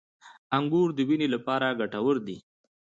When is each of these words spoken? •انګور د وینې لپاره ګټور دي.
•انګور 0.57 0.89
د 0.97 0.99
وینې 1.09 1.27
لپاره 1.35 1.67
ګټور 1.79 2.15
دي. 2.27 2.37